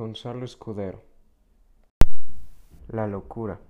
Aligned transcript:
Gonzalo 0.00 0.46
Escudero. 0.46 1.02
La 2.88 3.06
locura. 3.06 3.60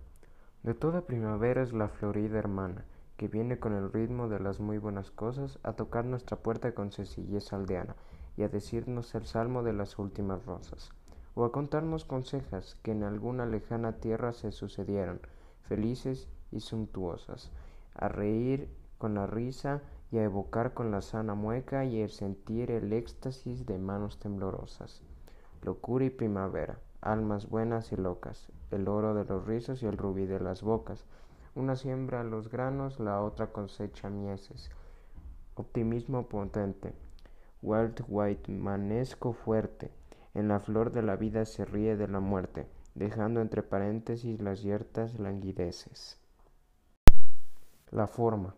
De 0.62 0.74
toda 0.74 1.00
primavera 1.00 1.60
es 1.60 1.72
la 1.72 1.88
florida 1.88 2.38
hermana, 2.38 2.84
que 3.16 3.26
viene 3.26 3.58
con 3.58 3.72
el 3.72 3.92
ritmo 3.92 4.28
de 4.28 4.38
las 4.38 4.60
muy 4.60 4.78
buenas 4.78 5.10
cosas 5.10 5.58
a 5.64 5.72
tocar 5.72 6.04
nuestra 6.04 6.36
puerta 6.36 6.72
con 6.72 6.92
sencillez 6.92 7.52
aldeana 7.52 7.96
y 8.36 8.44
a 8.44 8.48
decirnos 8.48 9.12
el 9.16 9.26
salmo 9.26 9.64
de 9.64 9.72
las 9.72 9.98
últimas 9.98 10.46
rosas, 10.46 10.92
o 11.34 11.44
a 11.44 11.50
contarnos 11.50 12.04
consejas 12.04 12.76
que 12.84 12.92
en 12.92 13.02
alguna 13.02 13.44
lejana 13.44 13.94
tierra 13.94 14.32
se 14.32 14.52
sucedieron, 14.52 15.20
felices 15.62 16.28
y 16.52 16.60
suntuosas, 16.60 17.50
a 17.92 18.06
reír 18.06 18.68
con 18.98 19.14
la 19.14 19.26
risa 19.26 19.82
y 20.12 20.18
a 20.18 20.22
evocar 20.22 20.74
con 20.74 20.92
la 20.92 21.02
sana 21.02 21.34
mueca 21.34 21.84
y 21.84 22.00
el 22.00 22.10
sentir 22.10 22.70
el 22.70 22.92
éxtasis 22.92 23.66
de 23.66 23.78
manos 23.78 24.20
temblorosas 24.20 25.02
locura 25.62 26.04
y 26.04 26.10
primavera, 26.10 26.78
almas 27.00 27.48
buenas 27.48 27.92
y 27.92 27.96
locas, 27.96 28.48
el 28.70 28.88
oro 28.88 29.14
de 29.14 29.24
los 29.24 29.46
rizos 29.46 29.82
y 29.82 29.86
el 29.86 29.98
rubí 29.98 30.26
de 30.26 30.40
las 30.40 30.62
bocas. 30.62 31.04
Una 31.54 31.76
siembra 31.76 32.24
los 32.24 32.50
granos, 32.50 33.00
la 33.00 33.22
otra 33.22 33.48
cosecha 33.52 34.08
mieses. 34.08 34.70
Optimismo 35.54 36.28
potente, 36.28 36.94
Walt 37.62 38.02
White 38.08 38.52
manesco 38.52 39.32
fuerte, 39.32 39.90
en 40.34 40.48
la 40.48 40.60
flor 40.60 40.92
de 40.92 41.02
la 41.02 41.16
vida 41.16 41.44
se 41.44 41.64
ríe 41.64 41.96
de 41.96 42.08
la 42.08 42.20
muerte, 42.20 42.66
dejando 42.94 43.40
entre 43.40 43.62
paréntesis 43.62 44.40
las 44.40 44.62
yertas 44.62 45.18
languideces. 45.18 46.18
La 47.90 48.06
forma. 48.06 48.54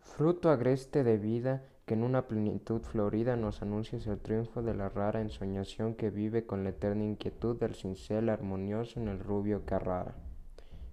Fruto 0.00 0.50
agreste 0.50 1.04
de 1.04 1.16
vida 1.16 1.64
en 1.92 2.04
una 2.04 2.28
plenitud 2.28 2.80
florida 2.80 3.36
nos 3.36 3.60
anuncias 3.60 4.06
el 4.06 4.18
triunfo 4.18 4.62
de 4.62 4.74
la 4.74 4.88
rara 4.88 5.20
ensoñación 5.20 5.94
que 5.94 6.10
vive 6.10 6.46
con 6.46 6.64
la 6.64 6.70
eterna 6.70 7.04
inquietud 7.04 7.58
del 7.58 7.74
cincel 7.74 8.28
armonioso 8.28 9.00
en 9.00 9.08
el 9.08 9.18
rubio 9.18 9.64
Carrara. 9.64 10.14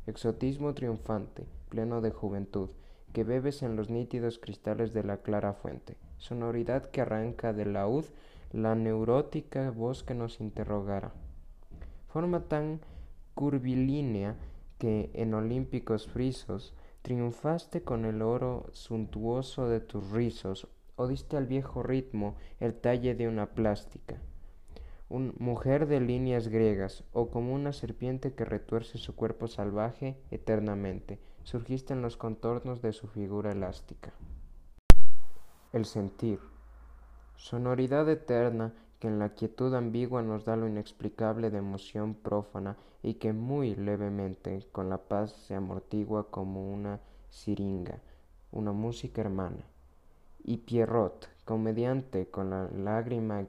Exotismo 0.08 0.74
triunfante, 0.74 1.46
pleno 1.70 2.02
de 2.02 2.12
juventud, 2.12 2.72
que 3.14 3.24
bebes 3.24 3.64
en 3.64 3.76
los 3.76 3.90
nítidos 3.90 4.40
cristales 4.40 4.94
de 4.94 5.04
la 5.04 5.18
clara 5.18 5.54
fuente. 5.54 5.96
Sonoridad 6.18 6.86
que 6.86 7.02
arranca 7.02 7.54
del 7.54 7.74
laúd 7.74 8.06
la 8.52 8.76
neurótica 8.76 9.72
voz 9.72 10.04
que 10.04 10.16
nos 10.16 10.40
interrogara. 10.42 11.12
Forma 12.08 12.42
tan 12.42 12.82
curvilínea 13.36 14.36
que 14.80 15.12
en 15.14 15.34
olímpicos 15.34 16.08
frisos 16.08 16.74
triunfaste 17.04 17.84
con 17.84 18.06
el 18.06 18.22
oro 18.22 18.66
suntuoso 18.72 19.70
de 19.70 19.80
tus 19.80 20.10
rizos 20.12 20.68
diste 21.08 21.38
al 21.38 21.46
viejo 21.46 21.84
ritmo 21.84 22.36
el 22.60 22.74
talle 22.74 23.16
de 23.16 23.28
una 23.28 23.48
plástica. 23.48 24.18
Un 25.08 25.34
mujer 25.40 25.88
de 25.88 26.00
líneas 26.00 26.50
griegas, 26.50 27.04
o 27.14 27.30
como 27.30 27.54
una 27.54 27.74
serpiente 27.74 28.34
que 28.34 28.46
retuerce 28.46 28.98
su 28.98 29.16
cuerpo 29.16 29.48
salvaje 29.48 30.18
eternamente, 30.30 31.20
surgiste 31.44 31.94
en 31.94 32.02
los 32.02 32.18
contornos 32.18 32.82
de 32.82 32.94
su 32.94 33.08
figura 33.08 33.52
elástica. 33.52 34.12
El 35.74 35.86
sentir. 35.86 36.40
Sonoridad 37.36 38.08
eterna 38.10 38.74
que 39.00 39.08
en 39.08 39.18
la 39.18 39.30
quietud 39.30 39.74
ambigua 39.74 40.22
nos 40.22 40.46
da 40.46 40.56
lo 40.56 40.68
inexplicable 40.68 41.50
de 41.50 41.58
emoción 41.60 42.14
prófana 42.14 42.78
y 43.02 43.16
que 43.16 43.34
muy 43.34 43.76
levemente 43.76 44.68
con 44.72 44.90
la 44.90 44.98
paz 44.98 45.32
se 45.32 45.56
amortigua 45.56 46.30
como 46.30 46.72
una 46.72 47.00
siringa, 47.30 48.02
una 48.52 48.74
música 48.74 49.22
hermana 49.22 49.64
y 50.44 50.58
Pierrot, 50.58 51.30
comediante 51.46 52.30
con 52.30 52.50
la 52.50 52.70
lágrima 52.70 53.46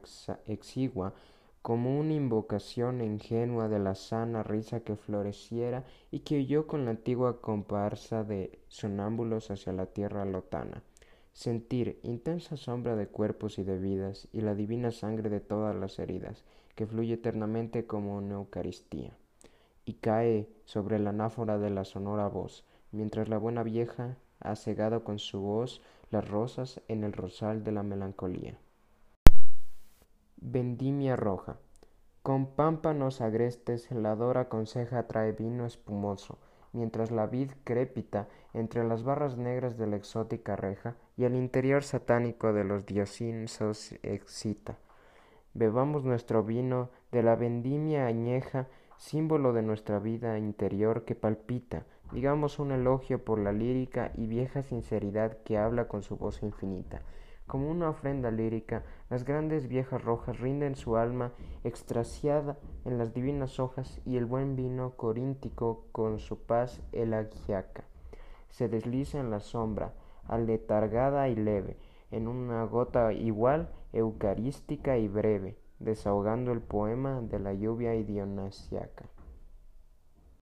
exigua, 0.46 1.14
como 1.62 1.98
una 1.98 2.14
invocación 2.14 3.02
ingenua 3.02 3.69
de 3.69 3.78
la 3.78 3.94
sana 3.94 4.42
risa 4.42 4.80
que 4.80 4.97
floreciera 4.97 5.84
y 6.10 6.20
que 6.20 6.38
huyó 6.38 6.66
con 6.66 6.84
la 6.84 6.92
antigua 6.92 7.41
comparsa 7.42 8.25
de 8.25 8.59
sonámbulos 8.69 9.50
hacia 9.50 9.72
la 9.72 9.87
tierra 9.87 10.25
lotana. 10.25 10.82
Sentir 11.32 12.00
intensa 12.03 12.56
sombra 12.56 12.97
de 12.97 13.06
cuerpos 13.06 13.59
y 13.59 13.62
de 13.62 13.78
vidas 13.78 14.28
y 14.32 14.41
la 14.41 14.54
divina 14.54 14.91
sangre 14.91 15.28
de 15.28 15.41
todas 15.41 15.76
las 15.76 15.98
heridas, 15.98 16.44
que 16.75 16.86
fluye 16.86 17.15
eternamente 17.15 17.86
como 17.86 18.16
una 18.16 18.36
Eucaristía, 18.36 19.16
y 19.84 19.94
cae 19.94 20.48
sobre 20.65 20.98
la 20.98 21.10
anáfora 21.10 21.59
de 21.59 21.70
la 21.70 21.84
sonora 21.84 22.26
voz, 22.28 22.65
mientras 22.91 23.28
la 23.28 23.38
buena 23.38 23.62
vieja 23.62 24.16
ha 24.41 24.56
cegado 24.56 25.05
con 25.05 25.19
su 25.19 25.41
voz 25.41 25.81
las 26.11 26.28
rosas 26.28 26.81
en 26.89 27.05
el 27.05 27.12
rosal 27.12 27.62
de 27.62 27.73
la 27.73 27.83
melancolía. 27.83 28.59
Vendimia 30.37 31.17
roja. 31.17 31.56
Con 32.23 32.47
pámpanos 32.47 33.21
agrestes 33.21 33.91
la 33.91 34.15
dora 34.17 34.49
conceja 34.49 35.06
trae 35.06 35.33
vino 35.33 35.65
espumoso, 35.65 36.39
mientras 36.73 37.11
la 37.11 37.27
vid 37.27 37.53
crépita 37.65 38.28
entre 38.53 38.84
las 38.84 39.03
barras 39.03 39.37
negras 39.37 39.78
de 39.78 39.87
la 39.87 39.97
exótica 39.97 40.57
reja 40.57 40.97
y 41.17 41.25
el 41.25 41.34
interior 41.34 41.83
satánico 41.83 42.53
de 42.53 42.65
los 42.65 42.87
diosinsos 42.87 43.93
excita. 44.03 44.78
Bebamos 45.55 46.05
nuestro 46.05 46.45
vino 46.45 46.91
de 47.11 47.22
la 47.22 47.37
vendimia 47.37 48.07
añeja, 48.07 48.69
símbolo 48.99 49.53
de 49.53 49.62
nuestra 49.62 49.99
vida 49.99 50.39
interior 50.39 51.05
que 51.05 51.15
palpita, 51.15 51.87
digamos 52.12 52.59
un 52.59 52.72
elogio 52.72 53.25
por 53.25 53.38
la 53.38 53.53
lírica 53.53 54.12
y 54.15 54.26
vieja 54.26 54.62
sinceridad 54.62 55.38
que 55.44 55.59
habla 55.59 55.88
con 55.88 56.03
su 56.03 56.16
voz 56.16 56.43
infinita. 56.43 57.03
Como 57.47 57.71
una 57.71 57.91
ofrenda 57.91 58.31
lírica, 58.31 58.84
las 59.09 59.25
grandes 59.25 59.69
viejas 59.69 60.03
rojas 60.03 60.38
rinden 60.38 60.76
su 60.76 60.97
alma 60.97 61.32
extrasiada 61.65 62.59
en 62.84 62.98
las 62.98 63.12
divinas 63.12 63.59
hojas 63.59 64.00
y 64.04 64.16
el 64.16 64.26
buen 64.26 64.56
vino 64.56 64.93
coríntico 64.97 65.87
con 65.93 66.21
su 66.21 66.38
paz 66.38 66.81
elegiaca 66.93 67.84
se 68.50 68.69
desliza 68.69 69.19
en 69.19 69.31
la 69.31 69.41
sombra, 69.41 69.94
aletargada 70.27 71.28
y 71.28 71.37
leve, 71.37 71.77
en 72.10 72.28
una 72.28 72.65
gota 72.65 73.12
igual, 73.12 73.71
eucarística 73.92 74.98
y 74.98 75.09
breve, 75.09 75.56
desahogando 75.78 76.53
el 76.53 76.60
poema 76.60 77.21
de 77.22 77.38
la 77.38 77.54
lluvia 77.54 77.94
idionasiaca. 77.94 79.06